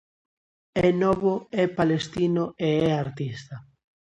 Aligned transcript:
É 0.87 0.89
novo, 1.03 1.33
é 1.61 1.63
palestino 1.77 2.45
e 2.67 2.69
é 2.87 2.89
artista. 3.05 3.55